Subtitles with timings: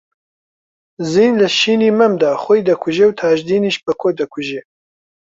[1.11, 4.61] زین لە شینی مەمدا خۆی دەکوژێ و تاجدینیش بەکۆ دەکوژێ